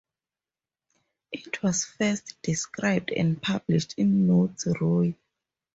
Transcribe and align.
It 1.31 1.61
was 1.61 1.85
first 1.85 2.41
described 2.41 3.11
and 3.11 3.39
published 3.39 3.93
in 3.99 4.25
Notes 4.25 4.65
Roy. 4.81 5.15